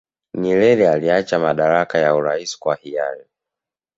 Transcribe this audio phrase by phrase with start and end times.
[0.33, 3.25] nyerere aliacha madaraka ya uraisi kwa hiyari